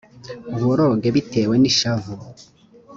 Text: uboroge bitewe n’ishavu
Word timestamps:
uboroge 0.55 1.07
bitewe 1.15 1.55
n’ishavu 1.61 2.13